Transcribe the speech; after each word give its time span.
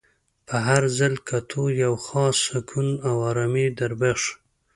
په 0.47 0.55
هر 0.67 0.83
ځل 0.99 1.13
کتو 1.29 1.63
یو 1.83 1.93
خاص 2.05 2.35
سکون 2.49 2.87
او 3.09 3.15
ارامي 3.29 3.67
در 3.77 3.91
بخښي. 4.01 4.33